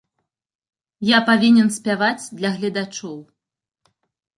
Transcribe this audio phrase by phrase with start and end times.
[1.11, 3.17] Я павінен спяваць для гледачоў.